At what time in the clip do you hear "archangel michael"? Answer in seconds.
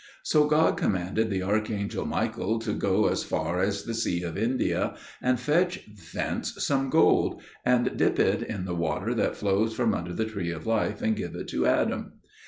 1.43-2.57